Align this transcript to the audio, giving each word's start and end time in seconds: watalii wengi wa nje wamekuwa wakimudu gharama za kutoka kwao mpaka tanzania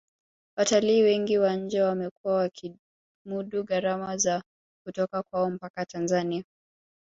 watalii 0.57 1.03
wengi 1.03 1.37
wa 1.37 1.55
nje 1.55 1.81
wamekuwa 1.81 2.33
wakimudu 2.35 3.63
gharama 3.63 4.17
za 4.17 4.43
kutoka 4.87 5.23
kwao 5.23 5.49
mpaka 5.49 5.85
tanzania 5.85 6.43